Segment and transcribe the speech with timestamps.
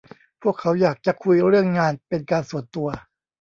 [0.41, 2.87] พวกเขาอยากจะคุยเรื่องงานเป็นการส่วนตัว